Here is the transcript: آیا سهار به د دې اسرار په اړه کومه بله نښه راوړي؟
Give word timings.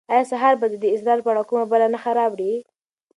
آیا 0.13 0.23
سهار 0.31 0.53
به 0.59 0.67
د 0.71 0.75
دې 0.81 0.89
اسرار 0.95 1.19
په 1.23 1.29
اړه 1.31 1.43
کومه 1.49 1.65
بله 1.71 1.85
نښه 1.93 2.11
راوړي؟ 2.19 2.53